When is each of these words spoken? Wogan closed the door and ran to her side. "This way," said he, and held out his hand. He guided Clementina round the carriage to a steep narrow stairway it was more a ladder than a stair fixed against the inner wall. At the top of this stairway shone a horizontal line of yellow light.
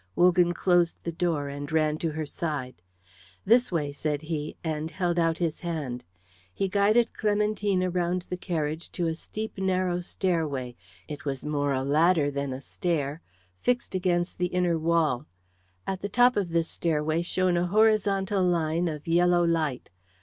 Wogan 0.15 0.51
closed 0.51 0.97
the 1.03 1.11
door 1.11 1.47
and 1.47 1.71
ran 1.71 1.99
to 1.99 2.09
her 2.09 2.25
side. 2.25 2.81
"This 3.45 3.71
way," 3.71 3.91
said 3.91 4.23
he, 4.23 4.57
and 4.63 4.89
held 4.89 5.19
out 5.19 5.37
his 5.37 5.59
hand. 5.59 6.05
He 6.51 6.67
guided 6.67 7.13
Clementina 7.13 7.87
round 7.87 8.23
the 8.23 8.35
carriage 8.35 8.91
to 8.93 9.05
a 9.05 9.13
steep 9.13 9.59
narrow 9.59 9.99
stairway 9.99 10.75
it 11.07 11.23
was 11.23 11.45
more 11.45 11.71
a 11.73 11.83
ladder 11.83 12.31
than 12.31 12.51
a 12.51 12.61
stair 12.61 13.21
fixed 13.59 13.93
against 13.93 14.39
the 14.39 14.47
inner 14.47 14.79
wall. 14.79 15.27
At 15.85 16.01
the 16.01 16.09
top 16.09 16.35
of 16.35 16.49
this 16.49 16.67
stairway 16.67 17.21
shone 17.21 17.55
a 17.55 17.67
horizontal 17.67 18.43
line 18.43 18.87
of 18.87 19.07
yellow 19.07 19.43
light. 19.43 19.91